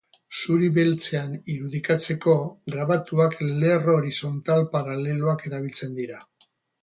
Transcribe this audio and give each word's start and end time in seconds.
Zuri-beltzean 0.35 1.33
irudikatzeko, 1.55 2.33
grabatuak, 2.75 3.37
lerro 3.63 3.97
horizontal 3.99 4.67
paraleloak 4.77 5.47
erabiltzen 5.51 5.93
dira. 6.01 6.19